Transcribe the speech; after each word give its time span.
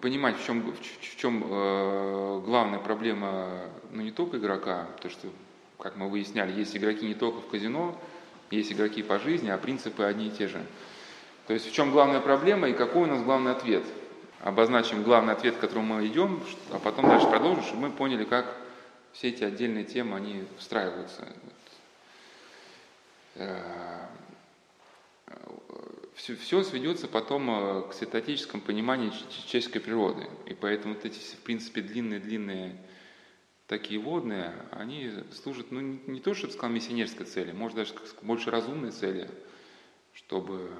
понимать, 0.00 0.38
в 0.38 0.44
чем, 0.44 0.72
в 0.72 1.16
чем 1.16 1.44
э, 1.44 2.42
главная 2.44 2.78
проблема, 2.78 3.62
ну 3.90 4.02
не 4.02 4.12
только 4.12 4.38
игрока, 4.38 4.86
то 5.00 5.08
что, 5.08 5.28
как 5.78 5.96
мы 5.96 6.08
выясняли, 6.08 6.52
есть 6.52 6.76
игроки 6.76 7.06
не 7.06 7.14
только 7.14 7.40
в 7.40 7.48
казино, 7.48 7.98
есть 8.50 8.72
игроки 8.72 9.02
по 9.02 9.18
жизни, 9.18 9.50
а 9.50 9.58
принципы 9.58 10.04
одни 10.04 10.28
и 10.28 10.30
те 10.30 10.48
же. 10.48 10.64
То 11.46 11.54
есть 11.54 11.68
в 11.68 11.72
чем 11.72 11.92
главная 11.92 12.20
проблема 12.20 12.68
и 12.68 12.74
какой 12.74 13.02
у 13.02 13.06
нас 13.06 13.22
главный 13.22 13.52
ответ. 13.52 13.84
Обозначим 14.40 15.02
главный 15.02 15.32
ответ, 15.32 15.56
к 15.56 15.60
которому 15.60 15.96
мы 15.96 16.06
идем, 16.06 16.40
а 16.70 16.78
потом 16.78 17.08
дальше 17.08 17.26
продолжим, 17.26 17.64
чтобы 17.64 17.88
мы 17.88 17.90
поняли, 17.90 18.24
как 18.24 18.56
все 19.12 19.28
эти 19.28 19.42
отдельные 19.42 19.84
темы, 19.84 20.16
они 20.16 20.44
встраиваются. 20.58 21.26
Все, 26.18 26.34
все 26.34 26.64
сведется 26.64 27.06
потом 27.06 27.48
э, 27.48 27.88
к 27.88 27.94
синтетическому 27.94 28.60
пониманию 28.60 29.12
человеческой 29.12 29.78
природы. 29.78 30.26
И 30.46 30.54
поэтому 30.54 30.94
вот 30.94 31.04
эти, 31.04 31.16
в 31.16 31.38
принципе, 31.44 31.80
длинные-длинные 31.80 32.76
такие 33.68 34.00
водные, 34.00 34.52
они 34.72 35.12
служат, 35.32 35.70
ну, 35.70 35.80
не 35.80 36.20
то, 36.20 36.34
чтобы 36.34 36.52
сказал, 36.52 36.70
миссионерской 36.74 37.24
цели, 37.24 37.52
может, 37.52 37.76
даже 37.76 37.94
больше 38.22 38.50
разумной 38.50 38.90
цели, 38.90 39.30
чтобы 40.12 40.72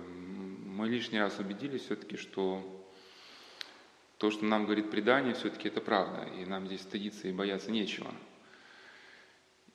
мы 0.67 0.89
лишний 0.89 1.21
раз 1.21 1.39
убедились 1.39 1.83
все-таки, 1.83 2.17
что 2.17 2.65
то, 4.17 4.33
что 4.33 4.45
нам 4.45 4.65
говорит 4.65 4.91
предание, 4.91 5.35
все-таки 5.35 5.69
это 5.69 5.81
правда, 5.81 6.29
и 6.37 6.47
нам 6.47 6.67
здесь 6.67 6.81
стыдиться 6.81 7.29
и 7.29 7.33
бояться 7.33 7.71
нечего. 7.71 8.13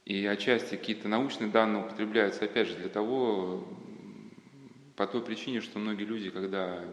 И 0.04 0.26
отчасти 0.26 0.76
какие-то 0.76 1.08
научные 1.08 1.50
данные 1.50 1.86
употребляются, 1.86 2.44
опять 2.44 2.68
же, 2.68 2.76
для 2.76 2.90
того, 2.90 3.66
по 4.96 5.08
той 5.08 5.24
причине, 5.24 5.62
что 5.62 5.80
многие 5.80 6.04
люди, 6.04 6.30
когда 6.30 6.84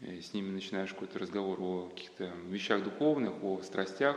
э, 0.00 0.20
с 0.20 0.32
ними 0.32 0.50
начинаешь 0.50 0.92
какой-то 0.92 1.18
разговор 1.18 1.60
о 1.60 1.88
каких-то 1.88 2.30
вещах 2.46 2.84
духовных, 2.84 3.42
о 3.42 3.60
страстях, 3.62 4.16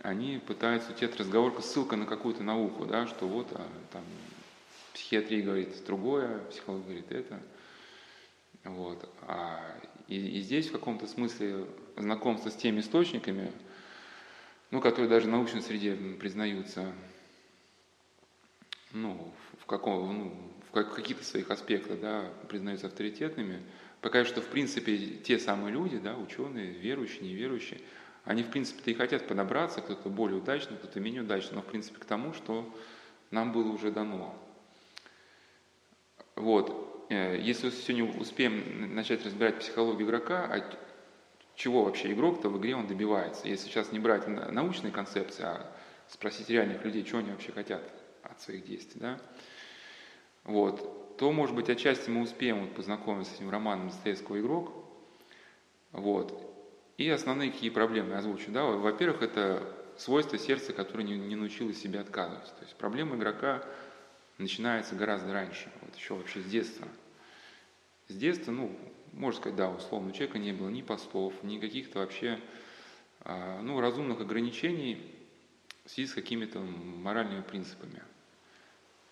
они 0.00 0.38
пытаются 0.38 0.90
уйти 0.90 1.06
от 1.06 1.16
разговора 1.16 1.60
ссылка 1.60 1.96
на 1.96 2.06
какую-то 2.06 2.42
науку, 2.42 2.84
да, 2.84 3.06
что 3.06 3.26
вот 3.26 3.48
а, 3.52 3.66
там 3.90 4.02
психиатрия 4.92 5.42
говорит 5.42 5.84
другое, 5.86 6.40
психология 6.50 6.84
говорит 6.84 7.12
это. 7.12 7.40
Вот. 8.64 9.08
А, 9.22 9.80
и, 10.08 10.16
и 10.16 10.40
здесь 10.40 10.68
в 10.68 10.72
каком-то 10.72 11.06
смысле 11.06 11.66
знакомство 11.96 12.50
с 12.50 12.54
теми 12.54 12.80
источниками, 12.80 13.50
ну, 14.70 14.80
которые 14.80 15.08
даже 15.08 15.26
в 15.26 15.30
научной 15.30 15.62
среде 15.62 15.94
признаются 15.94 16.92
ну, 18.92 19.32
в, 19.60 19.66
каком, 19.66 20.18
ну, 20.18 20.53
в 20.74 20.94
каких-то 20.94 21.24
своих 21.24 21.50
аспектах 21.50 22.00
да, 22.00 22.24
признаются 22.48 22.86
авторитетными, 22.88 23.62
показывает, 24.00 24.28
что 24.28 24.40
в 24.40 24.50
принципе 24.50 24.96
те 24.98 25.38
самые 25.38 25.72
люди, 25.72 25.98
да, 25.98 26.16
ученые, 26.16 26.72
верующие, 26.72 27.28
неверующие, 27.28 27.80
они 28.24 28.42
в 28.42 28.50
принципе-то 28.50 28.90
и 28.90 28.94
хотят 28.94 29.26
подобраться, 29.26 29.80
кто-то 29.80 30.08
более 30.08 30.38
удачный, 30.38 30.76
кто-то 30.76 30.98
менее 30.98 31.22
удачный, 31.22 31.56
но 31.56 31.62
в 31.62 31.66
принципе 31.66 32.00
к 32.00 32.04
тому, 32.04 32.32
что 32.32 32.74
нам 33.30 33.52
было 33.52 33.70
уже 33.70 33.90
дано. 33.90 34.34
Вот. 36.34 37.06
Э, 37.10 37.38
если 37.38 37.70
сегодня 37.70 38.04
успеем 38.18 38.94
начать 38.94 39.24
разбирать 39.24 39.58
психологию 39.58 40.06
игрока, 40.06 40.44
а 40.44 40.62
чего 41.54 41.84
вообще 41.84 42.12
игрок-то 42.12 42.48
в 42.48 42.58
игре 42.58 42.74
он 42.74 42.86
добивается, 42.86 43.46
если 43.46 43.68
сейчас 43.68 43.92
не 43.92 43.98
брать 43.98 44.26
научные 44.26 44.90
концепции, 44.90 45.44
а 45.44 45.70
спросить 46.08 46.50
реальных 46.50 46.84
людей, 46.84 47.04
чего 47.04 47.18
они 47.18 47.30
вообще 47.30 47.52
хотят 47.52 47.82
от 48.22 48.40
своих 48.40 48.66
действий, 48.66 49.00
да, 49.00 49.20
вот, 50.44 51.16
то, 51.16 51.32
может 51.32 51.54
быть, 51.54 51.70
отчасти 51.70 52.10
мы 52.10 52.22
успеем 52.22 52.60
вот 52.60 52.74
познакомиться 52.74 53.32
с 53.32 53.36
этим 53.36 53.50
романом 53.50 53.88
Достоевского 53.88 54.40
«Игрок», 54.40 54.72
вот, 55.92 56.40
и 56.96 57.08
основные 57.08 57.50
какие 57.50 57.70
проблемы 57.70 58.10
я 58.10 58.18
озвучу, 58.18 58.50
да, 58.50 58.64
во-первых, 58.64 59.22
это 59.22 59.62
свойство 59.96 60.38
сердца, 60.38 60.72
которое 60.72 61.04
не, 61.04 61.16
не 61.16 61.36
научилось 61.36 61.80
себе 61.80 62.00
отказывать, 62.00 62.46
то 62.46 62.62
есть 62.62 62.74
проблема 62.76 63.16
игрока 63.16 63.64
начинается 64.38 64.94
гораздо 64.94 65.32
раньше, 65.32 65.70
вот 65.82 65.94
еще 65.96 66.14
вообще 66.14 66.40
с 66.40 66.44
детства. 66.46 66.88
С 68.08 68.16
детства, 68.16 68.52
ну, 68.52 68.76
можно 69.12 69.40
сказать, 69.40 69.56
да, 69.56 69.70
условно, 69.70 70.10
у 70.10 70.12
человека 70.12 70.38
не 70.38 70.52
было 70.52 70.68
ни 70.68 70.82
постов, 70.82 71.32
ни 71.42 71.58
каких-то 71.58 72.00
вообще, 72.00 72.38
а, 73.20 73.60
ну, 73.62 73.80
разумных 73.80 74.20
ограничений 74.20 75.10
в 75.84 75.90
связи 75.90 76.08
с 76.08 76.14
какими-то 76.14 76.60
моральными 76.60 77.42
принципами. 77.42 78.02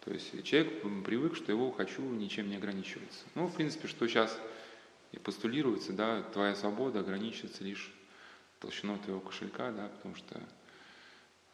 То 0.04 0.12
есть 0.12 0.42
человек 0.44 0.82
привык, 1.04 1.36
что 1.36 1.52
его 1.52 1.70
хочу 1.70 2.02
ничем 2.02 2.48
не 2.48 2.56
ограничивается. 2.56 3.24
Ну, 3.34 3.46
в 3.46 3.54
принципе, 3.54 3.86
что 3.86 4.06
сейчас 4.08 4.36
и 5.12 5.18
постулируется, 5.18 5.92
да, 5.92 6.22
твоя 6.22 6.54
свобода 6.56 7.00
ограничивается 7.00 7.62
лишь 7.62 7.92
толщиной 8.58 8.98
твоего 8.98 9.20
кошелька, 9.20 9.70
да, 9.70 9.88
потому 9.88 10.16
что 10.16 10.40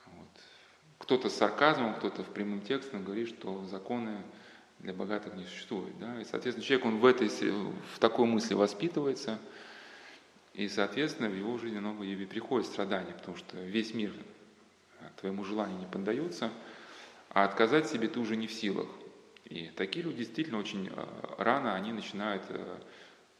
вот, 0.06 0.28
кто-то 0.98 1.28
с 1.28 1.34
сарказмом, 1.34 1.94
кто-то 1.94 2.22
в 2.22 2.32
прямым 2.32 2.62
текстом 2.62 3.04
говорит, 3.04 3.28
что 3.28 3.64
законы 3.66 4.22
для 4.78 4.94
богатых 4.94 5.34
не 5.34 5.44
существует. 5.44 5.98
Да? 5.98 6.20
И, 6.20 6.25
соответственно, 6.25 6.64
человек, 6.64 6.87
он 6.87 6.98
в, 6.98 7.06
этой, 7.06 7.28
в 7.28 7.98
такой 7.98 8.26
мысли 8.26 8.54
воспитывается, 8.54 9.38
и, 10.54 10.69
соответственно, 10.69 11.28
в 11.28 11.37
его 11.37 11.58
жизни 11.58 11.78
оно 11.78 12.03
и 12.03 12.25
приходит 12.25 12.66
страдания, 12.66 13.12
потому 13.12 13.37
что 13.37 13.58
весь 13.58 13.92
мир 13.94 14.12
твоему 15.20 15.44
желанию 15.44 15.78
не 15.78 15.87
поддается, 15.87 16.50
а 17.30 17.44
отказать 17.44 17.88
себе 17.88 18.08
ты 18.08 18.20
уже 18.20 18.36
не 18.36 18.46
в 18.46 18.52
силах. 18.52 18.88
И 19.44 19.70
такие 19.76 20.04
люди 20.04 20.18
действительно 20.18 20.58
очень 20.58 20.88
э, 20.88 21.06
рано 21.38 21.74
они 21.74 21.92
начинают 21.92 22.42
э, 22.48 22.80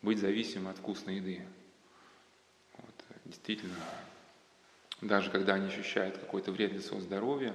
быть 0.03 0.19
зависимы 0.19 0.71
от 0.71 0.79
вкусной 0.79 1.17
еды. 1.17 1.43
Вот, 2.79 2.95
действительно, 3.25 3.77
даже 5.01 5.31
когда 5.31 5.55
они 5.55 5.69
ощущают 5.69 6.17
какой-то 6.19 6.53
вред 6.53 6.73
для 6.73 6.81
своего 6.81 7.05
здоровья, 7.05 7.55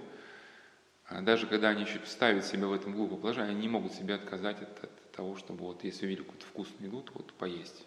а 1.08 1.22
даже 1.22 1.48
когда 1.48 1.70
они 1.70 1.84
еще 1.84 2.00
ставят 2.06 2.46
себя 2.46 2.68
в 2.68 2.74
этом 2.74 2.94
глупое 2.94 3.20
положение, 3.20 3.52
они 3.52 3.62
не 3.62 3.68
могут 3.68 3.94
себе 3.94 4.16
отказать 4.16 4.62
от, 4.62 4.84
от 4.84 5.12
того, 5.12 5.36
чтобы 5.36 5.66
вот 5.66 5.84
если 5.84 6.06
увидели 6.06 6.24
какую-то 6.24 6.46
вкусную 6.46 6.88
еду, 6.88 7.02
то 7.02 7.12
вот 7.16 7.34
поесть. 7.34 7.86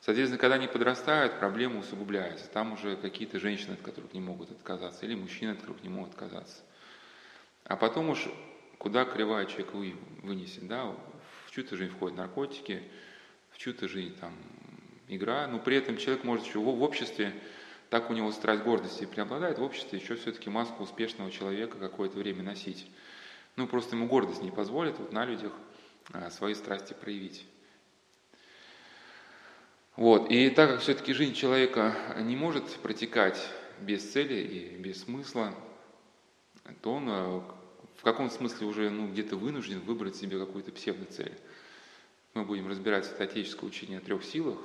Соответственно, 0.00 0.38
когда 0.38 0.56
они 0.56 0.66
подрастают, 0.66 1.38
проблема 1.38 1.78
усугубляется. 1.78 2.48
Там 2.48 2.72
уже 2.72 2.96
какие-то 2.96 3.38
женщины, 3.38 3.74
от 3.74 3.82
которых 3.82 4.12
не 4.12 4.20
могут 4.20 4.50
отказаться, 4.50 5.06
или 5.06 5.14
мужчины, 5.14 5.50
от 5.50 5.60
которых 5.60 5.82
не 5.82 5.88
могут 5.88 6.10
отказаться. 6.10 6.62
А 7.72 7.76
потом 7.76 8.10
уж 8.10 8.28
куда 8.76 9.06
кривая 9.06 9.46
человек 9.46 9.72
вынесет, 10.22 10.68
да, 10.68 10.94
в 11.46 11.50
чью-то 11.52 11.74
жизнь 11.74 11.90
входят 11.90 12.18
наркотики, 12.18 12.82
в 13.48 13.56
чью-то 13.56 13.88
жизнь 13.88 14.14
там 14.20 14.34
игра, 15.08 15.46
но 15.46 15.58
при 15.58 15.76
этом 15.76 15.96
человек 15.96 16.22
может 16.22 16.44
еще 16.44 16.58
в 16.58 16.82
обществе 16.82 17.32
так 17.88 18.10
у 18.10 18.12
него 18.12 18.30
страсть 18.30 18.62
гордости 18.62 19.06
преобладает 19.06 19.58
в 19.58 19.62
обществе, 19.62 19.98
еще 19.98 20.16
все-таки 20.16 20.50
маску 20.50 20.82
успешного 20.82 21.30
человека 21.30 21.78
какое-то 21.78 22.18
время 22.18 22.42
носить. 22.42 22.86
Ну, 23.56 23.66
просто 23.66 23.96
ему 23.96 24.06
гордость 24.06 24.42
не 24.42 24.50
позволит 24.50 24.98
вот 24.98 25.14
на 25.14 25.24
людях 25.24 25.52
а, 26.12 26.30
свои 26.30 26.52
страсти 26.52 26.92
проявить. 26.92 27.46
Вот. 29.96 30.30
И 30.30 30.50
так 30.50 30.72
как 30.72 30.80
все-таки 30.80 31.14
жизнь 31.14 31.32
человека 31.32 31.96
не 32.20 32.36
может 32.36 32.66
протекать 32.80 33.42
без 33.80 34.12
цели 34.12 34.34
и 34.34 34.76
без 34.76 35.04
смысла, 35.04 35.54
то 36.82 36.94
он 36.94 37.06
а, 37.08 37.61
в 38.02 38.04
каком 38.04 38.30
смысле 38.30 38.66
уже 38.66 38.90
ну, 38.90 39.06
где-то 39.06 39.36
вынужден 39.36 39.78
выбрать 39.78 40.16
себе 40.16 40.36
какую-то 40.36 40.72
псевдоцель. 40.72 41.38
Мы 42.34 42.44
будем 42.44 42.66
разбирать 42.68 43.04
статическое 43.04 43.70
учение 43.70 43.98
о 43.98 44.00
трех 44.00 44.24
силах, 44.24 44.58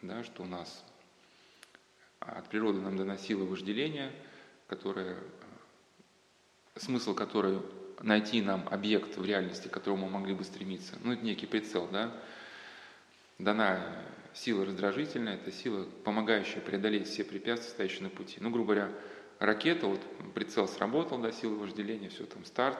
да, 0.00 0.22
что 0.22 0.44
у 0.44 0.46
нас 0.46 0.84
от 2.20 2.48
природы 2.48 2.80
нам 2.80 2.96
дана 2.96 3.18
сила 3.18 3.44
вожделения, 3.46 4.12
которая, 4.68 5.16
смысл 6.76 7.16
которой 7.16 7.62
найти 8.00 8.40
нам 8.40 8.68
объект 8.68 9.16
в 9.16 9.24
реальности, 9.24 9.66
к 9.66 9.72
которому 9.72 10.06
мы 10.06 10.20
могли 10.20 10.34
бы 10.34 10.44
стремиться. 10.44 10.96
Ну, 11.02 11.14
это 11.14 11.24
некий 11.24 11.46
прицел, 11.46 11.88
да. 11.90 12.14
Дана 13.40 14.04
сила 14.34 14.64
раздражительная, 14.64 15.34
это 15.34 15.50
сила, 15.50 15.84
помогающая 16.04 16.60
преодолеть 16.60 17.08
все 17.08 17.24
препятствия, 17.24 17.70
стоящие 17.72 18.04
на 18.04 18.10
пути. 18.10 18.36
Ну, 18.38 18.50
грубо 18.50 18.74
говоря, 18.74 18.92
ракета, 19.46 19.86
вот 19.86 20.00
прицел 20.34 20.68
сработал, 20.68 21.18
да, 21.18 21.32
сила 21.32 21.54
вожделения, 21.54 22.08
все 22.08 22.24
там 22.24 22.44
старт, 22.44 22.78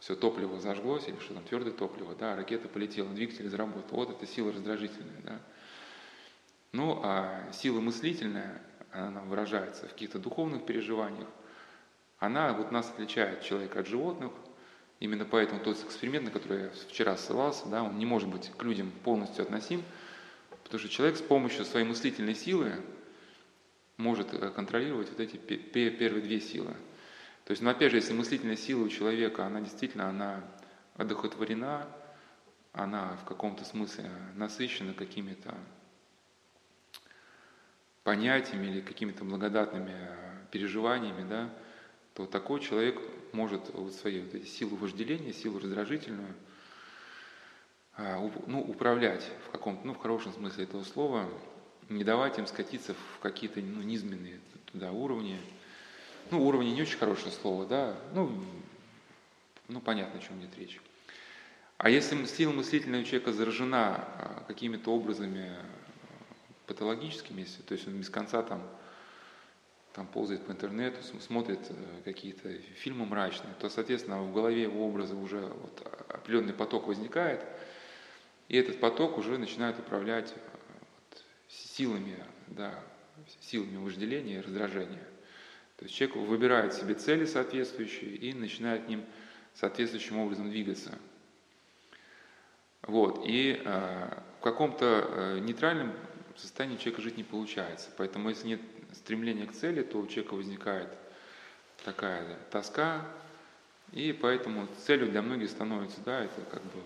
все 0.00 0.14
топливо 0.14 0.60
зажглось, 0.60 1.08
или 1.08 1.18
что 1.18 1.34
там, 1.34 1.44
твердое 1.44 1.72
топливо, 1.72 2.14
да, 2.14 2.36
ракета 2.36 2.68
полетела, 2.68 3.08
двигатель 3.08 3.48
заработал. 3.48 3.96
Вот 3.96 4.10
это 4.10 4.26
сила 4.26 4.52
раздражительная, 4.52 5.20
да. 5.22 5.40
Ну, 6.72 7.00
а 7.02 7.50
сила 7.52 7.80
мыслительная, 7.80 8.60
она 8.90 9.20
выражается 9.22 9.86
в 9.86 9.92
каких-то 9.92 10.18
духовных 10.18 10.66
переживаниях, 10.66 11.28
она 12.18 12.52
вот 12.52 12.72
нас 12.72 12.90
отличает 12.90 13.42
человека 13.42 13.80
от 13.80 13.86
животных, 13.86 14.32
именно 15.00 15.24
поэтому 15.24 15.60
тот 15.60 15.82
эксперимент, 15.82 16.26
на 16.26 16.30
который 16.30 16.64
я 16.64 16.70
вчера 16.88 17.16
ссылался, 17.16 17.68
да, 17.68 17.82
он 17.82 17.98
не 17.98 18.06
может 18.06 18.28
быть 18.28 18.50
к 18.56 18.62
людям 18.62 18.90
полностью 19.04 19.42
относим, 19.42 19.82
потому 20.64 20.78
что 20.80 20.88
человек 20.88 21.16
с 21.16 21.22
помощью 21.22 21.64
своей 21.64 21.86
мыслительной 21.86 22.34
силы 22.34 22.72
может 23.96 24.34
э, 24.34 24.50
контролировать 24.50 25.10
вот 25.10 25.20
эти 25.20 25.36
первые 25.36 26.22
две 26.22 26.40
силы. 26.40 26.74
То 27.44 27.50
есть, 27.50 27.62
ну 27.62 27.70
опять 27.70 27.90
же, 27.90 27.98
если 27.98 28.12
мыслительная 28.14 28.56
сила 28.56 28.84
у 28.84 28.88
человека, 28.88 29.44
она 29.44 29.60
действительно, 29.60 30.08
она 30.08 30.44
одухотворена, 30.96 31.86
она 32.72 33.16
в 33.16 33.24
каком-то 33.24 33.64
смысле 33.64 34.10
насыщена 34.34 34.94
какими-то 34.94 35.54
понятиями 38.02 38.66
или 38.66 38.80
какими-то 38.80 39.24
благодатными 39.24 39.94
переживаниями, 40.50 41.28
да, 41.28 41.50
то 42.14 42.26
такой 42.26 42.60
человек 42.60 43.00
может 43.32 43.70
вот 43.74 43.92
свою 43.94 44.24
вот 44.24 44.34
эти 44.34 44.46
силу 44.46 44.76
вожделения, 44.76 45.32
силу 45.32 45.58
раздражительную, 45.58 46.34
ну, 47.98 48.60
управлять 48.60 49.28
в 49.46 49.50
каком-то, 49.50 49.86
ну, 49.86 49.94
в 49.94 49.98
хорошем 49.98 50.32
смысле 50.32 50.64
этого 50.64 50.84
слова, 50.84 51.28
не 51.88 52.04
давать 52.04 52.38
им 52.38 52.46
скатиться 52.46 52.94
в 52.94 53.20
какие-то 53.20 53.60
ну, 53.60 53.82
низменные 53.82 54.40
туда 54.66 54.92
уровни. 54.92 55.38
Ну, 56.30 56.46
уровни 56.46 56.70
не 56.70 56.82
очень 56.82 56.98
хорошее 56.98 57.32
слово, 57.32 57.66
да, 57.66 57.96
ну, 58.14 58.32
ну 59.68 59.80
понятно, 59.80 60.18
о 60.18 60.22
чем 60.22 60.40
идет 60.40 60.56
речь. 60.56 60.80
А 61.76 61.90
если 61.90 62.24
сила 62.24 62.52
мыслительного 62.52 63.04
человека 63.04 63.32
заражена 63.32 63.96
а, 63.96 64.44
какими-то 64.46 64.90
образами 64.90 65.50
а, 65.50 65.64
патологическими, 66.66 67.46
то 67.66 67.74
есть 67.74 67.86
он 67.86 67.98
без 67.98 68.08
конца 68.08 68.42
там, 68.42 68.62
там 69.92 70.06
ползает 70.06 70.46
по 70.46 70.52
интернету, 70.52 70.98
смотрит 71.20 71.60
э, 71.68 71.74
какие-то 72.04 72.52
фильмы 72.76 73.04
мрачные, 73.06 73.52
то, 73.60 73.68
соответственно, 73.68 74.22
в 74.22 74.32
голове 74.32 74.62
его 74.62 74.86
образа 74.86 75.14
уже 75.14 75.40
вот 75.40 76.06
определенный 76.08 76.54
поток 76.54 76.86
возникает, 76.86 77.44
и 78.48 78.56
этот 78.56 78.80
поток 78.80 79.18
уже 79.18 79.36
начинает 79.36 79.78
управлять 79.78 80.32
силами, 81.76 82.16
да, 82.48 82.78
силами 83.40 83.76
вожделения 83.76 84.38
и 84.38 84.40
раздражения. 84.40 85.06
То 85.76 85.84
есть 85.84 85.94
человек 85.94 86.16
выбирает 86.16 86.74
себе 86.74 86.94
цели 86.94 87.24
соответствующие 87.24 88.10
и 88.16 88.32
начинает 88.32 88.84
к 88.84 88.88
ним 88.88 89.04
соответствующим 89.54 90.18
образом 90.18 90.50
двигаться. 90.50 90.98
Вот. 92.82 93.22
И 93.24 93.60
э, 93.64 94.18
в 94.38 94.42
каком-то 94.42 95.08
э, 95.08 95.38
нейтральном 95.40 95.92
состоянии 96.36 96.76
человека 96.76 97.02
жить 97.02 97.16
не 97.16 97.24
получается. 97.24 97.90
Поэтому 97.96 98.28
если 98.28 98.48
нет 98.48 98.60
стремления 98.92 99.46
к 99.46 99.52
цели, 99.52 99.82
то 99.82 99.98
у 99.98 100.06
человека 100.06 100.34
возникает 100.34 100.88
такая 101.84 102.26
да, 102.26 102.36
тоска, 102.50 103.06
и 103.92 104.12
поэтому 104.12 104.66
целью 104.86 105.08
для 105.08 105.22
многих 105.22 105.50
становится, 105.50 106.00
да, 106.04 106.24
это 106.24 106.40
как 106.50 106.62
бы 106.62 106.80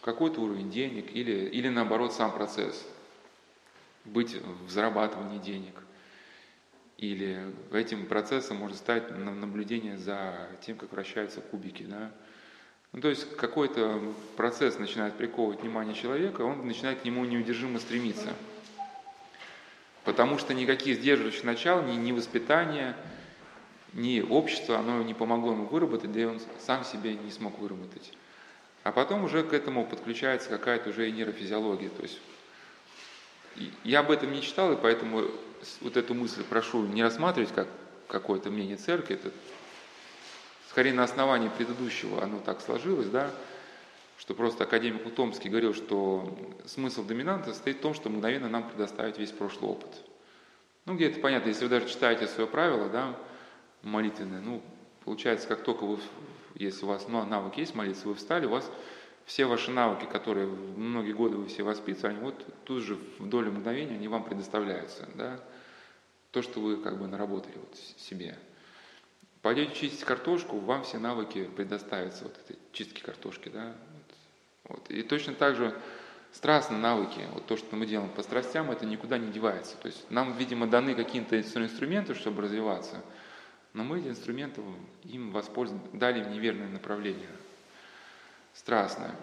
какой-то 0.00 0.40
уровень 0.40 0.70
денег 0.70 1.14
или, 1.14 1.48
или 1.48 1.68
наоборот 1.68 2.12
сам 2.12 2.32
процесс, 2.32 2.86
быть 4.04 4.36
в 4.66 4.70
зарабатывании 4.70 5.38
денег. 5.38 5.74
Или 6.98 7.52
этим 7.72 8.06
процессом 8.06 8.58
может 8.58 8.76
стать 8.76 9.10
наблюдение 9.10 9.98
за 9.98 10.48
тем, 10.64 10.76
как 10.76 10.92
вращаются 10.92 11.40
кубики. 11.40 11.82
Да? 11.82 12.12
Ну, 12.92 13.00
то 13.00 13.08
есть 13.08 13.36
какой-то 13.36 14.14
процесс 14.36 14.78
начинает 14.78 15.14
приковывать 15.14 15.62
внимание 15.62 15.94
человека, 15.94 16.42
он 16.42 16.66
начинает 16.66 17.00
к 17.00 17.04
нему 17.04 17.24
неудержимо 17.24 17.78
стремиться. 17.78 18.34
Потому 20.04 20.38
что 20.38 20.52
никаких 20.52 20.98
сдерживающих 20.98 21.44
начал, 21.44 21.82
ни, 21.82 21.94
ни 21.94 22.12
воспитания, 22.12 22.96
ни 23.94 24.20
общество, 24.20 24.78
оно 24.78 25.02
не 25.02 25.14
помогло 25.14 25.52
ему 25.52 25.66
выработать, 25.66 26.12
да 26.12 26.20
и 26.20 26.24
он 26.24 26.40
сам 26.60 26.84
себе 26.84 27.14
не 27.14 27.30
смог 27.30 27.58
выработать. 27.58 28.12
А 28.82 28.92
потом 28.92 29.24
уже 29.24 29.42
к 29.42 29.52
этому 29.52 29.86
подключается 29.86 30.48
какая-то 30.48 30.90
уже 30.90 31.08
и 31.08 31.12
нейрофизиология. 31.12 31.88
То 31.88 32.02
есть 32.02 32.20
я 33.84 34.00
об 34.00 34.10
этом 34.10 34.32
не 34.32 34.42
читал, 34.42 34.72
и 34.72 34.76
поэтому 34.76 35.24
вот 35.80 35.96
эту 35.96 36.14
мысль 36.14 36.42
прошу 36.44 36.82
не 36.86 37.02
рассматривать 37.02 37.52
как 37.52 37.68
какое-то 38.08 38.50
мнение 38.50 38.76
церкви, 38.76 39.14
это 39.14 39.32
скорее 40.68 40.92
на 40.92 41.04
основании 41.04 41.48
предыдущего 41.48 42.22
оно 42.22 42.38
так 42.40 42.60
сложилось, 42.60 43.08
да, 43.08 43.30
что 44.18 44.34
просто 44.34 44.64
академик 44.64 45.06
Утомский 45.06 45.50
говорил, 45.50 45.74
что 45.74 46.38
смысл 46.66 47.04
доминанта 47.04 47.50
состоит 47.50 47.78
в 47.78 47.80
том, 47.80 47.94
что 47.94 48.08
мгновенно 48.08 48.48
нам 48.48 48.68
предоставить 48.68 49.18
весь 49.18 49.32
прошлый 49.32 49.70
опыт. 49.70 49.90
Ну, 50.84 50.94
где 50.94 51.08
это 51.08 51.20
понятно, 51.20 51.48
если 51.48 51.64
вы 51.64 51.70
даже 51.70 51.88
читаете 51.88 52.26
свое 52.26 52.48
правило, 52.48 52.88
да, 52.88 53.16
молитвенное, 53.82 54.40
ну, 54.40 54.62
получается, 55.04 55.48
как 55.48 55.62
только 55.62 55.84
вы, 55.84 55.98
если 56.54 56.84
у 56.84 56.88
вас 56.88 57.06
ну, 57.08 57.24
навык 57.24 57.56
есть 57.56 57.74
молиться, 57.74 58.08
вы 58.08 58.14
встали, 58.14 58.46
у 58.46 58.50
вас 58.50 58.70
все 59.24 59.46
ваши 59.46 59.70
навыки, 59.70 60.04
которые 60.04 60.46
многие 60.46 61.12
годы 61.12 61.36
вы 61.36 61.46
все 61.46 61.62
воспитывали, 61.62 62.14
они 62.14 62.22
вот 62.22 62.46
тут 62.64 62.82
же 62.82 62.98
в 63.18 63.28
долю 63.28 63.52
мгновения 63.52 63.94
они 63.94 64.08
вам 64.08 64.24
предоставляются, 64.24 65.08
да, 65.14 65.40
то, 66.30 66.42
что 66.42 66.60
вы 66.60 66.76
как 66.78 66.98
бы 66.98 67.06
наработали 67.06 67.54
вот 67.56 67.76
себе. 67.98 68.38
Пойдете 69.42 69.74
чистить 69.74 70.04
картошку, 70.04 70.58
вам 70.58 70.84
все 70.84 70.98
навыки 70.98 71.48
предоставятся, 71.56 72.24
вот 72.24 72.38
этой 72.38 72.58
чистки 72.72 73.00
картошки, 73.00 73.48
да. 73.48 73.74
Вот. 74.64 74.88
И 74.90 75.02
точно 75.02 75.34
так 75.34 75.56
же 75.56 75.74
страстные 76.32 76.80
навыки, 76.80 77.20
вот 77.32 77.46
то, 77.46 77.56
что 77.56 77.76
мы 77.76 77.86
делаем 77.86 78.10
по 78.10 78.22
страстям, 78.22 78.70
это 78.70 78.86
никуда 78.86 79.18
не 79.18 79.30
девается. 79.30 79.76
То 79.76 79.86
есть 79.86 80.10
нам, 80.10 80.36
видимо, 80.36 80.66
даны 80.66 80.94
какие-то 80.94 81.38
инструменты, 81.38 82.14
чтобы 82.14 82.42
развиваться, 82.42 83.02
но 83.72 83.84
мы 83.84 84.00
эти 84.00 84.08
инструменты 84.08 84.62
им 85.04 85.32
воспользовались, 85.32 85.90
дали 85.92 86.20
им 86.20 86.32
неверное 86.32 86.68
направление, 86.68 87.28
страстное. 88.54 89.14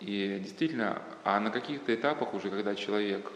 И 0.00 0.38
действительно, 0.40 1.02
а 1.24 1.40
на 1.40 1.50
каких-то 1.50 1.94
этапах 1.94 2.34
уже, 2.34 2.50
когда 2.50 2.74
человек 2.74 3.30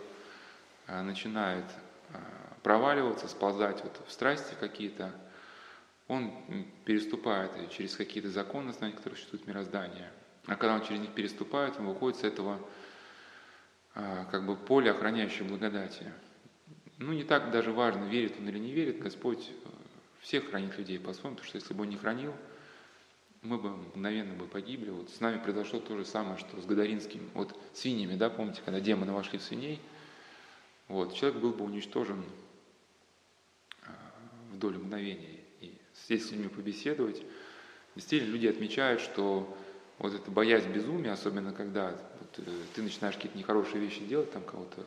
а, 0.87 1.03
начинает 1.03 1.65
а, 2.13 2.19
проваливаться, 2.63 3.29
сползать 3.29 3.83
вот 3.83 4.01
в 4.07 4.13
страсти 4.13 4.55
какие-то, 4.59 5.13
он 6.09 6.33
переступает 6.85 7.71
через 7.71 7.97
какие-то 7.97 8.31
законы, 8.31 8.71
основания 8.71 8.97
которые 8.97 9.17
существуют 9.17 9.45
в 9.45 9.49
мироздании. 9.49 10.07
А 10.47 10.57
когда 10.57 10.75
он 10.75 10.83
через 10.83 11.01
них 11.01 11.11
переступает, 11.15 11.79
он 11.79 11.87
выходит 11.87 12.21
с 12.21 12.25
этого 12.25 12.59
а, 13.95 14.25
как 14.27 14.47
бы 14.47 14.57
поля, 14.57 14.93
охраняющего 14.93 15.49
благодати. 15.49 16.13
Ну, 16.99 17.13
не 17.13 17.25
так 17.25 17.51
даже 17.51 17.73
важно, 17.73 18.05
верит 18.05 18.39
он 18.39 18.49
или 18.49 18.59
не 18.59 18.73
верит, 18.73 19.01
Господь 19.01 19.51
э, 19.51 19.69
всех 20.21 20.51
хранит 20.51 20.79
людей 20.79 20.99
по-своему, 20.99 21.37
потому 21.37 21.49
что 21.49 21.59
если 21.59 21.75
бы 21.75 21.83
он 21.83 21.89
не 21.89 21.97
хранил, 21.97 22.35
мы 23.43 23.59
бы 23.59 23.71
мгновенно 23.71 24.35
бы 24.35 24.47
погибли. 24.47 24.91
Вот 24.91 25.11
с 25.11 25.21
нами 25.21 25.39
произошло 25.39 25.81
то 25.81 25.97
же 25.97 26.05
самое, 26.05 26.39
что 26.39 26.61
с 26.61 26.65
Гадаринским, 26.65 27.29
вот 27.35 27.59
свиньями, 27.75 28.17
да, 28.17 28.31
помните, 28.31 28.63
когда 28.65 28.81
демоны 28.81 29.13
вошли 29.13 29.39
в 29.39 29.43
свиней, 29.43 29.81
вот, 30.89 31.15
человек 31.15 31.41
был 31.41 31.53
бы 31.53 31.65
уничтожен 31.65 32.23
а, 33.83 33.91
в 34.53 34.59
долю 34.59 34.79
мгновения 34.81 35.43
сесть 36.09 36.29
с 36.29 36.31
людьми 36.33 36.49
побеседовать. 36.49 37.23
Действительно, 37.95 38.33
люди 38.33 38.47
отмечают, 38.47 39.01
что 39.01 39.57
вот 39.99 40.15
эта 40.15 40.31
боязнь 40.31 40.71
безумия, 40.73 41.13
особенно 41.13 41.53
когда 41.53 41.91
вот, 42.21 42.39
э, 42.39 42.51
ты 42.75 42.83
начинаешь 42.83 43.17
какие-то 43.17 43.39
нехорошие 43.39 43.81
вещи 43.81 44.05
делать, 44.05 44.33
там 44.33 44.43
кого-то 44.43 44.85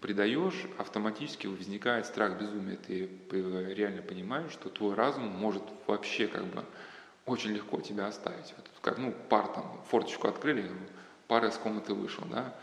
предаешь, 0.00 0.66
автоматически 0.78 1.46
возникает 1.46 2.06
страх 2.06 2.38
безумия. 2.38 2.76
Ты 2.76 3.08
реально 3.30 4.02
понимаешь, 4.02 4.52
что 4.52 4.68
твой 4.68 4.94
разум 4.94 5.24
может 5.24 5.62
вообще 5.86 6.26
как 6.26 6.44
бы 6.46 6.64
очень 7.26 7.50
легко 7.50 7.80
тебя 7.80 8.06
оставить. 8.06 8.54
Вот, 8.56 8.66
как, 8.80 8.98
ну, 8.98 9.12
пар 9.28 9.48
там, 9.48 9.80
форточку 9.90 10.28
открыли, 10.28 10.70
пар 11.26 11.44
из 11.46 11.56
комнаты 11.56 11.94
вышел, 11.94 12.24
да. 12.30 12.54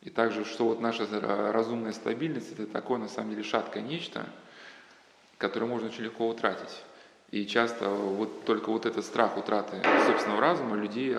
И 0.00 0.10
также, 0.10 0.44
что 0.44 0.64
вот 0.64 0.80
наша 0.80 1.06
разумная 1.52 1.92
стабильность, 1.92 2.52
это 2.52 2.66
такое, 2.66 2.98
на 2.98 3.08
самом 3.08 3.30
деле, 3.30 3.42
шаткое 3.42 3.82
нечто– 3.82 4.26
который 5.42 5.68
можно 5.68 5.88
очень 5.88 6.04
легко 6.04 6.28
утратить. 6.28 6.84
И 7.32 7.46
часто 7.46 7.88
вот 7.88 8.44
только 8.44 8.70
вот 8.70 8.86
этот 8.86 9.04
страх 9.04 9.36
утраты 9.36 9.82
собственного 10.06 10.40
разума 10.40 10.76
людей 10.76 11.16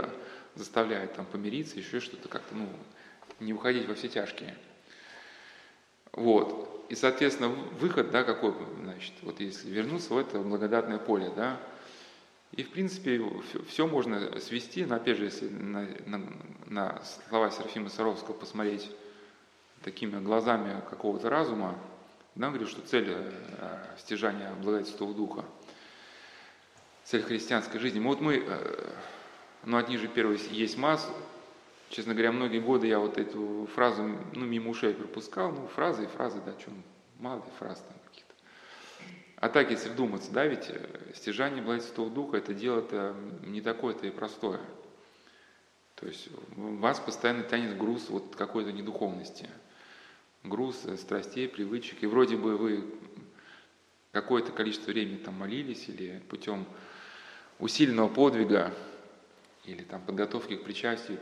заставляет 0.56 1.14
там 1.16 1.26
помириться, 1.26 1.78
еще 1.78 2.00
что-то 2.00 2.30
как-то, 2.30 2.56
ну, 2.56 2.70
не 3.42 3.52
уходить 3.52 3.86
во 3.86 3.96
все 3.96 4.08
тяжкие. 4.08 4.56
Вот. 6.14 6.86
И, 6.88 6.96
соответственно, 6.96 7.50
выход, 7.50 8.12
да, 8.12 8.24
какой, 8.24 8.54
значит, 8.82 9.12
вот 9.24 9.42
если 9.42 9.70
вернуться 9.70 10.14
в 10.14 10.18
это 10.18 10.40
благодатное 10.40 11.00
поле, 11.00 11.30
да, 11.36 11.60
и, 12.56 12.64
в 12.64 12.70
принципе, 12.70 13.22
все 13.68 13.88
можно 13.88 14.40
свести, 14.40 14.86
но, 14.86 14.96
опять 14.96 15.18
же, 15.18 15.26
если 15.26 15.50
на, 15.50 15.88
на, 16.06 16.22
на 16.68 17.02
слова 17.28 17.50
Серафима 17.50 17.90
Саровского 17.90 18.34
посмотреть 18.36 18.90
такими 19.84 20.20
глазами 20.20 20.82
какого-то 20.90 21.30
разума, 21.30 21.78
да, 22.36 22.50
говорю, 22.50 22.68
что 22.68 22.82
цель 22.82 23.08
э, 23.10 23.86
стяжания 23.98 24.54
Святого 24.84 25.14
Духа, 25.14 25.46
цель 27.04 27.24
христианской 27.24 27.80
жизни. 27.80 28.00
Вот 28.00 28.22
мы, 28.22 28.44
э, 28.46 28.94
ну, 29.64 29.78
одни 29.78 29.98
же 29.98 30.08
первые 30.08 30.40
есть 30.52 30.78
масс, 30.78 31.12
честно 31.90 32.14
говоря, 32.14 32.32
многие 32.32 32.60
годы 32.60 32.88
я 32.88 33.00
вот 33.00 33.18
эту 33.18 33.68
фразу, 33.74 34.04
ну, 34.34 34.46
мимо 34.46 34.70
ушей 34.70 34.94
пропускал, 34.94 35.52
ну, 35.52 35.68
фразы 35.68 36.04
и 36.04 36.08
фразы, 36.08 36.40
да, 36.46 36.54
что, 36.60 36.72
мало 37.20 37.44
фраз 37.60 37.80
там 37.80 37.98
каких-то. 38.10 38.33
А 39.44 39.50
так, 39.50 39.72
если 39.72 39.90
вдуматься, 39.90 40.32
да, 40.32 40.46
ведь 40.46 40.70
э, 40.70 40.88
стяжание 41.14 41.62
благодати 41.62 41.88
Святого 41.88 42.10
Духа, 42.10 42.38
это 42.38 42.54
дело-то 42.54 43.14
не 43.46 43.60
такое-то 43.60 44.08
и 44.08 44.10
простое. 44.10 44.62
То 45.96 46.08
есть 46.08 46.30
вас 46.56 46.98
постоянно 47.02 47.44
тянет 47.44 47.78
груз 47.78 48.08
вот 48.08 48.38
какой-то 48.38 48.72
недуховности– 48.72 49.50
груз 50.44 50.86
страстей, 50.98 51.50
привычек. 51.50 52.04
И 52.04 52.06
вроде 52.06 52.38
бы 52.38 52.56
вы 52.56 52.86
какое-то 54.14 54.54
количество 54.54 54.92
времени 54.92 55.18
там 55.18 55.34
молились 55.34 55.90
или 55.90 56.22
путем 56.30 56.66
усиленного 57.60 58.08
подвига 58.08 58.74
или 59.66 59.84
там 59.84 60.02
подготовки 60.02 60.56
к 60.56 60.64
причастию, 60.64 61.20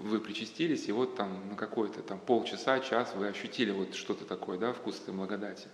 вы 0.00 0.20
причастились, 0.20 0.88
и 0.88 0.92
вот 0.92 1.16
там 1.16 1.48
на 1.48 1.56
какой-то 1.56 2.02
там 2.02 2.20
полчаса, 2.20 2.78
час 2.78 3.14
вы 3.16 3.26
ощутили 3.26 3.72
вот 3.72 3.96
что-то 3.96 4.24
такое, 4.24 4.58
да, 4.58 4.72
вкус 4.72 5.00
этой 5.00 5.14
благодати. 5.14 5.66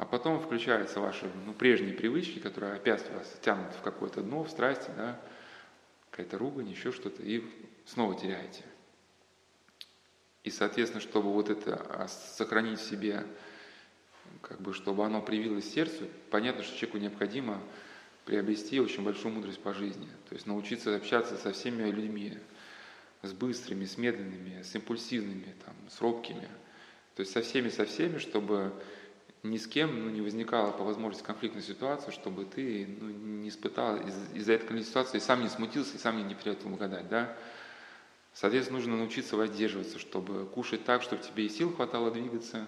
А 0.00 0.06
потом 0.06 0.40
включаются 0.40 0.98
ваши 0.98 1.30
ну, 1.44 1.52
прежние 1.52 1.92
привычки, 1.92 2.38
которые 2.38 2.72
опять 2.72 3.04
вас 3.10 3.38
тянут 3.42 3.74
в 3.74 3.82
какое-то 3.82 4.22
дно, 4.22 4.42
в 4.42 4.48
страсти, 4.48 4.90
да, 4.96 5.20
какая-то 6.10 6.38
ругань, 6.38 6.70
еще 6.70 6.90
что-то, 6.90 7.22
и 7.22 7.44
снова 7.84 8.18
теряете. 8.18 8.64
И, 10.42 10.48
соответственно, 10.48 11.02
чтобы 11.02 11.30
вот 11.30 11.50
это 11.50 11.74
а, 11.90 12.08
сохранить 12.08 12.78
в 12.78 12.88
себе, 12.88 13.26
как 14.40 14.58
бы, 14.62 14.72
чтобы 14.72 15.04
оно 15.04 15.20
привилось 15.20 15.70
сердцу, 15.70 16.08
понятно, 16.30 16.62
что 16.62 16.78
человеку 16.78 16.96
необходимо 16.96 17.60
приобрести 18.24 18.80
очень 18.80 19.04
большую 19.04 19.34
мудрость 19.34 19.60
по 19.60 19.74
жизни. 19.74 20.08
То 20.30 20.34
есть 20.34 20.46
научиться 20.46 20.96
общаться 20.96 21.36
со 21.36 21.52
всеми 21.52 21.90
людьми, 21.90 22.38
с 23.20 23.34
быстрыми, 23.34 23.84
с 23.84 23.98
медленными, 23.98 24.62
с 24.62 24.74
импульсивными, 24.74 25.54
там, 25.66 25.74
с 25.90 26.00
робкими. 26.00 26.48
То 27.16 27.20
есть 27.20 27.32
со 27.32 27.42
всеми, 27.42 27.68
со 27.68 27.84
всеми, 27.84 28.16
чтобы 28.16 28.72
ни 29.42 29.56
с 29.56 29.66
кем 29.66 30.04
ну, 30.04 30.10
не 30.10 30.20
возникала 30.20 30.70
по 30.70 30.84
возможности 30.84 31.26
конфликтной 31.26 31.62
ситуации, 31.62 32.10
чтобы 32.10 32.44
ты 32.44 32.86
ну, 33.00 33.08
не 33.08 33.48
испытал 33.48 33.96
из- 33.96 34.34
из-за 34.34 34.54
этой 34.54 34.66
конфликтной 34.66 34.90
ситуации 34.90 35.18
и 35.18 35.20
сам 35.20 35.42
не 35.42 35.48
смутился, 35.48 35.96
и 35.96 35.98
сам 35.98 36.26
не 36.26 36.34
потерял 36.34 36.56
эту 36.56 36.68
благодать. 36.68 37.08
Да? 37.08 37.36
Соответственно, 38.34 38.78
нужно 38.78 38.96
научиться 38.96 39.36
воздерживаться, 39.36 39.98
чтобы 39.98 40.46
кушать 40.46 40.84
так, 40.84 41.02
чтобы 41.02 41.22
тебе 41.22 41.46
и 41.46 41.48
сил 41.48 41.72
хватало 41.74 42.10
двигаться, 42.10 42.66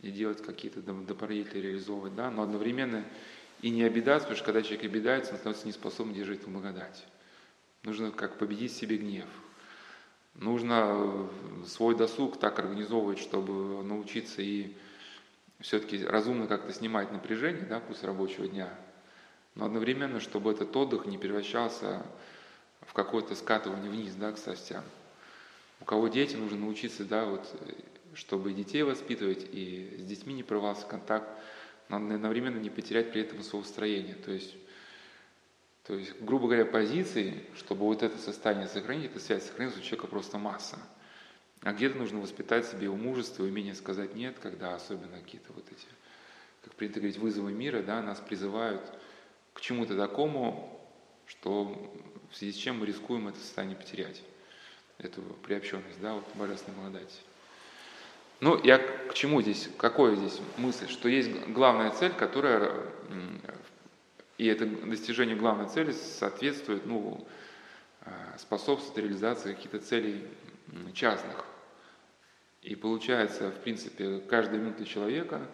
и 0.00 0.10
делать 0.10 0.42
какие-то 0.42 0.82
добродетели 0.82 1.68
реализовывать, 1.68 2.14
да? 2.14 2.30
но 2.30 2.42
одновременно 2.42 3.04
и 3.62 3.70
не 3.70 3.84
обидаться, 3.84 4.26
потому 4.26 4.36
что 4.36 4.44
когда 4.44 4.62
человек 4.62 4.84
обидается, 4.84 5.32
он 5.32 5.38
становится 5.38 5.66
неспособным 5.66 6.14
держать 6.14 6.40
эту 6.40 6.50
благодать. 6.50 7.06
Нужно 7.82 8.10
как 8.10 8.36
победить 8.36 8.72
в 8.72 8.76
себе 8.76 8.98
гнев. 8.98 9.28
Нужно 10.34 11.28
свой 11.66 11.96
досуг 11.96 12.38
так 12.38 12.58
организовывать, 12.58 13.20
чтобы 13.20 13.82
научиться 13.84 14.42
и 14.42 14.74
все-таки 15.60 16.04
разумно 16.04 16.46
как-то 16.46 16.72
снимать 16.72 17.12
напряжение 17.12 17.64
да, 17.64 17.80
после 17.80 18.08
рабочего 18.08 18.46
дня, 18.46 18.68
но 19.54 19.66
одновременно, 19.66 20.20
чтобы 20.20 20.52
этот 20.52 20.74
отдых 20.76 21.06
не 21.06 21.18
превращался 21.18 22.04
в 22.82 22.92
какое-то 22.92 23.34
скатывание 23.34 23.90
вниз 23.90 24.14
да, 24.14 24.32
к 24.32 24.38
страстям. 24.38 24.84
У 25.80 25.84
кого 25.84 26.08
дети, 26.08 26.36
нужно 26.36 26.58
научиться, 26.58 27.04
да, 27.04 27.24
вот, 27.24 27.46
чтобы 28.14 28.52
детей 28.52 28.82
воспитывать, 28.82 29.46
и 29.50 29.96
с 29.98 30.04
детьми 30.04 30.34
не 30.34 30.42
прорвался 30.42 30.86
контакт, 30.86 31.28
но 31.88 31.96
одновременно 31.96 32.58
не 32.58 32.70
потерять 32.70 33.12
при 33.12 33.22
этом 33.22 33.42
своего 33.42 33.66
строения. 33.66 34.14
То 34.14 34.32
есть, 34.32 34.54
то 35.86 35.94
есть, 35.94 36.20
грубо 36.20 36.46
говоря, 36.46 36.64
позиции, 36.64 37.44
чтобы 37.56 37.82
вот 37.82 38.02
это 38.02 38.18
состояние 38.18 38.68
сохранить, 38.68 39.10
эта 39.10 39.20
связь 39.20 39.46
сохранилась, 39.46 39.78
у 39.78 39.82
человека 39.82 40.06
просто 40.06 40.38
масса. 40.38 40.78
А 41.64 41.72
где-то 41.72 41.96
нужно 41.96 42.20
воспитать 42.20 42.66
себе 42.66 42.88
у 42.88 42.96
мужество, 42.96 43.42
умение 43.42 43.74
сказать 43.74 44.14
«нет», 44.14 44.36
когда 44.42 44.74
особенно 44.74 45.18
какие-то 45.18 45.50
вот 45.54 45.64
эти, 45.72 45.86
как 46.62 46.74
принято 46.74 47.00
говорить, 47.00 47.16
вызовы 47.18 47.52
мира, 47.52 47.82
да, 47.82 48.02
нас 48.02 48.20
призывают 48.20 48.82
к 49.54 49.62
чему-то 49.62 49.96
такому, 49.96 50.78
что 51.26 51.90
в 52.30 52.36
связи 52.36 52.52
с 52.52 52.56
чем 52.56 52.80
мы 52.80 52.86
рискуем 52.86 53.28
это 53.28 53.38
состояние 53.38 53.78
потерять, 53.78 54.22
эту 54.98 55.22
приобщенность, 55.42 55.98
да, 56.02 56.12
вот 56.12 56.24
божественной 56.34 56.76
благодати. 56.76 57.16
Ну, 58.40 58.62
я 58.62 58.76
к 58.76 59.14
чему 59.14 59.40
здесь, 59.40 59.70
какой 59.78 60.16
здесь 60.16 60.38
мысль, 60.58 60.86
что 60.88 61.08
есть 61.08 61.30
главная 61.48 61.92
цель, 61.92 62.12
которая, 62.12 62.74
и 64.36 64.46
это 64.46 64.66
достижение 64.66 65.34
главной 65.34 65.70
цели 65.70 65.92
соответствует, 65.92 66.84
ну, 66.84 67.26
э, 68.04 68.10
способствует 68.36 68.98
реализации 68.98 69.54
каких-то 69.54 69.78
целей 69.78 70.28
частных. 70.92 71.46
И 72.64 72.76
получается, 72.76 73.50
в 73.50 73.60
принципе, 73.60 74.20
каждая 74.20 74.58
минута 74.58 74.86
человека, 74.86 75.46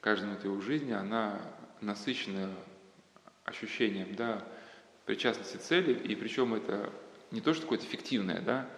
каждая 0.00 0.30
минута 0.30 0.46
его 0.46 0.60
жизни, 0.60 0.92
она 0.92 1.42
насыщена 1.80 2.48
ощущением 3.44 4.14
да, 4.14 4.46
причастности 5.06 5.56
цели, 5.56 5.92
и 5.92 6.14
причем 6.14 6.54
это 6.54 6.92
не 7.32 7.40
то, 7.40 7.52
что 7.52 7.62
какое-то 7.62 7.86
фиктивное, 7.86 8.40
да, 8.42 8.70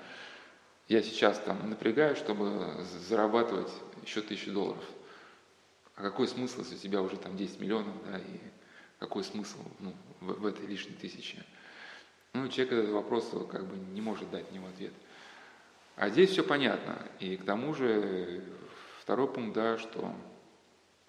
я 0.89 1.03
сейчас 1.03 1.39
там 1.41 1.69
напрягаю, 1.69 2.17
чтобы 2.17 2.83
зарабатывать 3.07 3.71
еще 4.03 4.23
тысячу 4.23 4.51
долларов. 4.51 4.85
А 5.95 6.01
какой 6.01 6.27
смысл, 6.27 6.61
если 6.61 6.77
у 6.77 6.79
тебя 6.79 7.03
уже 7.03 7.19
там 7.19 7.37
10 7.37 7.61
миллионов, 7.61 7.95
да, 8.11 8.17
и 8.19 8.41
какой 8.99 9.25
смысл 9.25 9.59
ну, 9.81 9.95
в, 10.21 10.41
в 10.41 10.47
этой 10.47 10.67
лишней 10.67 10.95
тысяче? 10.95 11.45
Ну, 12.33 12.49
человек 12.49 12.73
этот 12.73 12.91
вопрос 12.93 13.31
как 13.51 13.67
бы 13.67 13.77
не 13.93 14.01
может 14.01 14.31
дать 14.31 14.51
него 14.53 14.69
ответ. 14.69 14.95
А 15.99 16.11
здесь 16.11 16.31
все 16.31 16.45
понятно. 16.45 16.97
И 17.19 17.37
к 17.37 17.45
тому 17.45 17.75
же 17.75 18.41
второй 19.01 19.27
пункт, 19.27 19.55
да, 19.55 19.79
что 19.79 20.15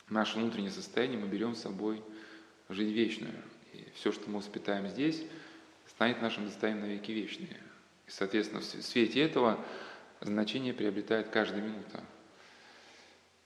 наше 0.10 0.39
внутреннее 0.39 0.72
состояние 0.72 1.19
мы 1.19 1.27
берем 1.27 1.53
с 1.53 1.62
собой 1.62 2.01
жизнь 2.69 2.91
вечную. 2.91 3.36
И 3.74 3.86
все, 3.93 4.12
что 4.12 4.27
мы 4.31 4.38
воспитаем 4.38 4.88
здесь, 4.88 5.24
станет 5.88 6.24
нашим 6.24 6.46
достоянием 6.46 6.88
на 6.88 6.91
веки 6.91 7.12
вечные. 7.12 7.62
И, 8.08 8.10
соответственно, 8.10 8.62
в 8.62 8.63
свете 8.63 9.22
этого 9.22 9.63
значение 10.22 10.74
приобретает 10.74 11.29
каждая 11.29 11.62
минута. 11.62 12.03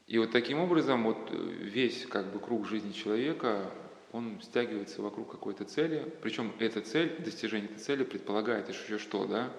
И 0.07 0.17
вот 0.19 0.31
таким 0.31 0.59
образом 0.59 1.03
вот 1.03 1.29
весь 1.29 2.05
как 2.05 2.31
бы 2.31 2.39
круг 2.39 2.65
жизни 2.67 2.93
человека, 2.93 3.69
он 4.13 4.39
стягивается 4.41 5.01
вокруг 5.01 5.29
какой-то 5.29 5.65
цели, 5.65 6.09
причем 6.21 6.53
эта 6.59 6.79
цель, 6.79 7.21
достижение 7.21 7.69
этой 7.69 7.79
цели 7.79 8.05
предполагает 8.05 8.69
еще 8.69 8.97
что, 8.97 9.25
да, 9.25 9.51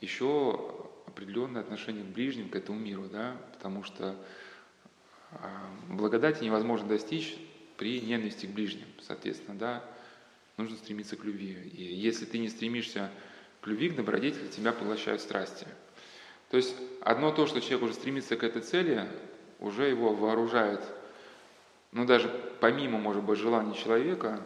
еще 0.00 0.84
определенное 1.06 1.62
отношение 1.62 2.04
к 2.04 2.08
ближним, 2.08 2.48
к 2.48 2.56
этому 2.56 2.78
миру, 2.78 3.08
да, 3.10 3.36
потому 3.54 3.84
что 3.84 4.16
а, 5.32 5.70
благодати 5.88 6.44
невозможно 6.44 6.88
достичь 6.88 7.36
при 7.76 8.00
ненависти 8.00 8.46
к 8.46 8.50
ближним, 8.50 8.86
соответственно, 9.00 9.58
да, 9.58 9.84
нужно 10.56 10.76
стремиться 10.76 11.16
к 11.16 11.24
любви. 11.24 11.52
И 11.72 11.82
если 11.82 12.24
ты 12.24 12.38
не 12.38 12.48
стремишься 12.48 13.10
к 13.60 13.66
любви, 13.66 13.90
к 13.90 13.96
добродетели, 13.96 14.48
тебя 14.48 14.72
поглощают 14.72 15.20
страсти. 15.20 15.66
То 16.50 16.56
есть 16.56 16.76
одно 17.00 17.32
то, 17.32 17.46
что 17.46 17.60
человек 17.60 17.82
уже 17.82 17.94
стремится 17.94 18.36
к 18.36 18.44
этой 18.44 18.62
цели, 18.62 19.08
уже 19.58 19.88
его 19.88 20.14
вооружает, 20.14 20.80
ну 21.92 22.04
даже 22.04 22.28
помимо, 22.60 22.98
может 22.98 23.22
быть, 23.24 23.38
желаний 23.38 23.74
человека, 23.74 24.42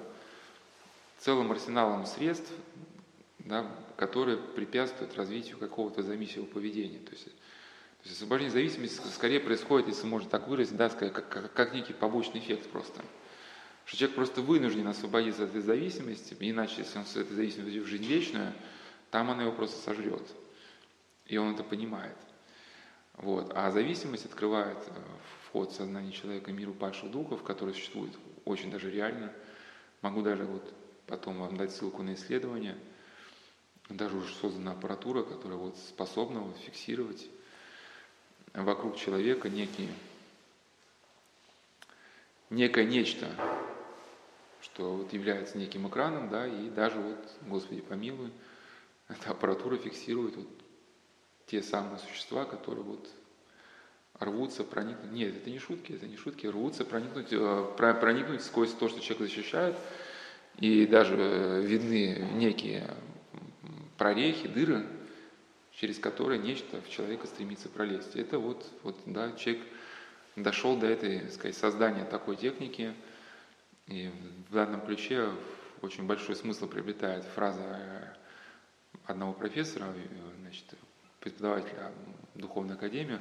целым 1.18 1.52
арсеналом 1.52 2.06
средств, 2.06 2.50
да, 3.40 3.66
которые 4.00 4.38
препятствуют 4.38 5.14
развитию 5.14 5.58
какого-то 5.58 6.02
зависимого 6.02 6.48
поведения. 6.48 7.00
То 7.00 7.12
есть, 7.12 7.26
то 7.26 8.04
есть 8.04 8.16
освобождение 8.16 8.50
зависимости 8.50 9.06
скорее 9.08 9.40
происходит, 9.40 9.88
если 9.88 10.06
можно 10.06 10.30
так 10.30 10.48
выразить, 10.48 10.74
да, 10.74 10.88
как, 10.88 11.12
как, 11.12 11.52
как 11.52 11.74
некий 11.74 11.92
побочный 11.92 12.40
эффект 12.40 12.70
просто. 12.70 13.02
Что 13.84 13.98
человек 13.98 14.16
просто 14.16 14.40
вынужден 14.40 14.88
освободиться 14.88 15.44
от 15.44 15.50
этой 15.50 15.60
зависимости, 15.60 16.34
иначе, 16.40 16.76
если 16.78 16.98
он 16.98 17.04
с 17.04 17.14
этой 17.14 17.34
зависимостью 17.34 17.64
войдет 17.64 17.84
в 17.84 17.88
жизнь 17.88 18.04
вечную, 18.04 18.54
там 19.10 19.30
она 19.30 19.42
его 19.42 19.52
просто 19.52 19.78
сожрет. 19.82 20.26
И 21.26 21.36
он 21.36 21.52
это 21.52 21.62
понимает. 21.62 22.16
Вот. 23.18 23.52
А 23.54 23.70
зависимость 23.70 24.24
открывает 24.24 24.78
э, 24.78 24.92
вход 25.44 25.72
в 25.72 25.74
сознание 25.74 26.12
человека 26.12 26.52
миру 26.52 26.72
падших 26.72 27.10
духов, 27.10 27.42
который 27.42 27.74
существует 27.74 28.14
очень 28.46 28.70
даже 28.70 28.90
реально. 28.90 29.30
Могу 30.00 30.22
даже 30.22 30.44
вот 30.44 30.72
потом 31.06 31.38
вам 31.38 31.58
дать 31.58 31.72
ссылку 31.72 32.02
на 32.02 32.14
исследование– 32.14 32.78
даже 33.94 34.16
уже 34.16 34.34
создана 34.34 34.72
аппаратура, 34.72 35.22
которая 35.22 35.58
вот 35.58 35.76
способна 35.76 36.40
вот 36.40 36.56
фиксировать 36.58 37.28
вокруг 38.54 38.96
человека 38.96 39.48
некие, 39.48 39.88
некое 42.50 42.84
нечто, 42.84 43.28
что 44.62 44.96
вот 44.96 45.12
является 45.12 45.58
неким 45.58 45.88
экраном, 45.88 46.28
да, 46.28 46.46
и 46.46 46.68
даже 46.70 46.98
вот, 46.98 47.18
Господи 47.42 47.80
помилуй, 47.80 48.32
эта 49.08 49.30
аппаратура 49.30 49.76
фиксирует 49.76 50.36
вот 50.36 50.48
те 51.46 51.62
самые 51.62 51.98
существа, 51.98 52.44
которые 52.44 52.84
вот 52.84 53.08
рвутся 54.20 54.64
проникнуть. 54.64 55.12
Нет, 55.12 55.36
это 55.36 55.50
не 55.50 55.58
шутки, 55.58 55.92
это 55.92 56.06
не 56.06 56.16
шутки, 56.16 56.46
рвутся 56.46 56.84
проникнуть, 56.84 57.32
э, 57.32 57.74
проникнуть 57.76 58.42
сквозь 58.42 58.72
то, 58.72 58.88
что 58.88 59.00
человек 59.00 59.30
защищает, 59.30 59.76
и 60.58 60.86
даже 60.86 61.62
видны 61.64 62.28
некие 62.34 62.94
прорехи, 64.00 64.48
дыры, 64.48 64.86
через 65.72 65.98
которые 65.98 66.38
нечто 66.38 66.80
в 66.80 66.88
человека 66.88 67.26
стремится 67.26 67.68
пролезть. 67.68 68.16
Это 68.16 68.38
вот, 68.38 68.66
вот 68.82 68.98
да, 69.04 69.32
человек 69.32 69.62
дошел 70.36 70.78
до 70.78 70.86
этой, 70.86 71.28
сказать, 71.28 71.54
создания 71.54 72.06
такой 72.06 72.36
техники, 72.36 72.94
и 73.88 74.10
в 74.48 74.54
данном 74.54 74.80
ключе 74.80 75.28
очень 75.82 76.06
большой 76.06 76.34
смысл 76.34 76.66
приобретает 76.66 77.24
фраза 77.24 78.16
одного 79.04 79.34
профессора, 79.34 79.92
значит, 80.40 80.64
преподавателя 81.20 81.92
духовной 82.34 82.76
академии, 82.76 83.18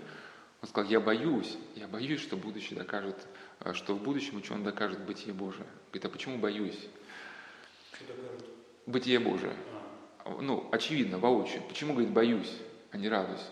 он 0.62 0.70
сказал, 0.70 0.90
я 0.90 1.02
боюсь, 1.02 1.58
я 1.76 1.90
боюсь, 1.90 2.22
что 2.22 2.38
будущее 2.38 2.80
докажет, 2.80 3.18
что 3.74 3.96
в 3.96 4.02
будущем 4.02 4.38
ученый 4.38 4.64
докажет 4.64 5.02
бытие 5.02 5.34
Божие. 5.34 5.68
Говорит, 5.88 6.06
а 6.06 6.10
почему 6.10 6.38
боюсь? 6.38 6.88
Бытие 8.86 9.20
Божие. 9.20 9.54
Ну, 10.26 10.68
очевидно, 10.72 11.18
воочию. 11.18 11.62
Почему, 11.68 11.94
говорит, 11.94 12.12
боюсь, 12.12 12.54
а 12.92 12.98
не 12.98 13.10
радуюсь? 13.10 13.46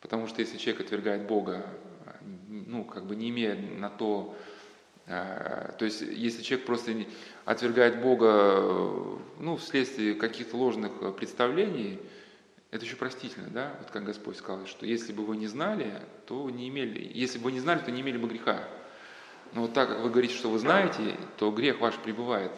Потому 0.00 0.26
что 0.26 0.40
если 0.40 0.58
человек 0.58 0.82
отвергает 0.82 1.26
Бога, 1.26 1.66
ну, 2.48 2.84
как 2.84 3.06
бы 3.06 3.16
не 3.16 3.30
имея 3.30 3.56
на 3.56 3.90
то, 3.90 4.36
э, 5.06 5.72
то 5.78 5.84
есть 5.84 6.00
если 6.00 6.42
человек 6.42 6.66
просто 6.66 6.92
отвергает 7.44 8.00
Бога, 8.00 9.20
ну, 9.40 9.56
вследствие 9.56 10.14
каких-то 10.14 10.56
ложных 10.56 11.16
представлений, 11.16 11.98
это 12.70 12.84
еще 12.84 12.96
простительно, 12.96 13.48
да, 13.48 13.74
вот 13.80 13.90
как 13.90 14.04
Господь 14.04 14.36
сказал, 14.36 14.66
что 14.66 14.86
если 14.86 15.12
бы 15.12 15.24
вы 15.24 15.36
не 15.36 15.46
знали, 15.46 15.92
то 16.26 16.50
не 16.50 16.68
имели, 16.68 17.10
если 17.14 17.38
бы 17.38 17.44
вы 17.44 17.52
не 17.52 17.60
знали, 17.60 17.80
то 17.80 17.90
не 17.90 18.00
имели 18.00 18.18
бы 18.18 18.28
греха. 18.28 18.64
Но 19.52 19.62
вот 19.62 19.72
так 19.72 19.88
как 19.88 20.00
вы 20.00 20.10
говорите, 20.10 20.34
что 20.34 20.50
вы 20.50 20.58
знаете, 20.58 21.16
то 21.38 21.50
грех 21.50 21.80
ваш 21.80 21.96
пребывает. 21.96 22.52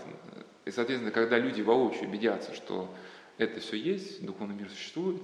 И, 0.64 0.70
соответственно, 0.70 1.12
когда 1.12 1.38
люди 1.38 1.62
воочию 1.62 2.08
убедятся, 2.08 2.54
что 2.54 2.92
это 3.38 3.60
все 3.60 3.76
есть, 3.76 4.24
духовный 4.24 4.54
мир 4.54 4.68
существует, 4.70 5.20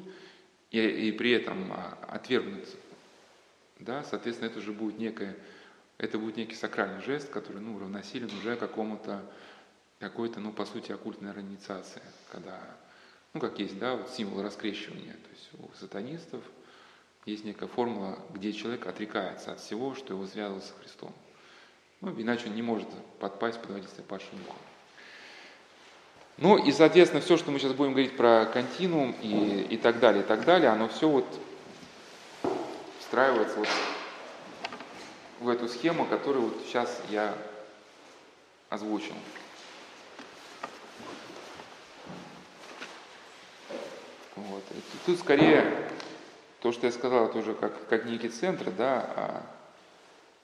и, 0.71 0.81
и 0.81 1.13
при 1.13 1.33
этом 1.33 1.73
а, 1.73 1.99
отвергнут, 2.09 2.67
да, 3.79 4.03
соответственно, 4.05 4.49
это 4.49 4.61
уже 4.61 4.73
будет 4.73 4.99
некое, 4.99 5.37
это 5.99 6.19
будет 6.19 6.37
некий 6.37 6.55
сакральный 6.55 7.03
жест, 7.03 7.29
который, 7.29 7.61
ну, 7.61 7.79
равносилен 7.79 8.31
уже 8.39 8.57
какому-то, 8.57 9.23
какой-то, 9.99 10.41
ну, 10.41 10.53
по 10.53 10.65
сути, 10.65 10.93
оккультной 10.93 11.33
инициации, 11.41 12.03
когда, 12.31 12.61
ну, 13.35 13.41
как 13.41 13.59
есть, 13.59 13.79
да, 13.79 13.97
вот 13.97 14.09
символ 14.11 14.43
раскрещивания, 14.43 15.13
то 15.13 15.31
есть 15.31 15.51
у 15.59 15.77
сатанистов 15.79 16.43
есть 17.27 17.45
некая 17.45 17.69
формула, 17.69 18.19
где 18.33 18.53
человек 18.53 18.87
отрекается 18.87 19.53
от 19.53 19.61
всего, 19.61 19.95
что 19.95 20.15
его 20.15 20.27
связывало 20.27 20.61
со 20.61 20.75
Христом. 20.75 21.13
Ну, 22.01 22.21
иначе 22.21 22.49
он 22.49 22.55
не 22.55 22.63
может 22.63 22.89
подпасть 23.19 23.61
под 23.61 23.71
водительство 23.71 24.03
падшего 24.03 24.37
духа. 24.39 24.59
Ну 26.39 26.57
и, 26.57 26.73
соответственно, 26.73 27.23
все, 27.23 27.37
что 27.37 27.51
мы 27.51 27.59
сейчас 27.59 27.73
будем 27.73 27.93
говорить 27.93 28.17
про 28.17 28.47
континуум 28.47 29.15
и, 29.23 29.67
и 29.71 29.77
так 29.77 30.01
далее, 30.01 30.23
и 30.23 30.27
так 30.27 30.45
далее, 30.45 30.71
оно 30.71 30.89
все 30.89 31.09
вот 31.09 31.27
встраивается 32.99 33.59
вот 33.59 33.69
в 35.41 35.49
эту 35.49 35.69
схему, 35.69 36.07
которую 36.07 36.47
вот 36.47 36.63
сейчас 36.67 37.01
я 37.11 37.35
озвучил. 38.69 39.15
Вот. 44.35 44.65
тут 45.07 45.19
скорее 45.21 45.89
то, 46.61 46.73
что 46.73 46.87
я 46.87 46.93
сказал, 46.93 47.27
это 47.27 47.39
уже 47.39 47.55
как, 47.55 47.89
как 47.89 48.07
некий 48.07 48.31
центр, 48.31 48.71
да, 48.73 49.13
а 49.17 49.43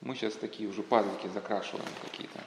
мы 0.01 0.15
сейчас 0.15 0.35
такие 0.35 0.69
уже 0.69 0.83
пазлики 0.83 1.27
закрашиваем 1.29 1.89
какие-то. 2.03 2.41